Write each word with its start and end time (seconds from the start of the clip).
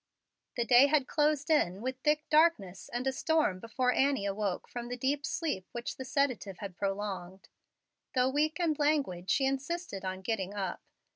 The 0.55 0.65
day 0.65 0.87
had 0.87 1.05
closed 1.07 1.51
in 1.51 1.85
thick 2.03 2.27
darkness 2.31 2.89
and 2.91 3.05
a 3.05 3.11
storm 3.11 3.59
before 3.59 3.93
Annie 3.93 4.25
awoke 4.25 4.67
from 4.67 4.87
the 4.87 4.97
deep 4.97 5.27
sleep 5.27 5.67
which 5.73 5.97
the 5.97 6.05
sedative 6.05 6.57
had 6.57 6.75
prolonged. 6.75 7.49
Though 8.15 8.29
weak 8.29 8.59
and 8.59 8.79
languid, 8.79 9.29
she 9.29 9.45
insisted 9.45 10.03
on 10.03 10.21
getting 10.21 10.55
up. 10.55 10.81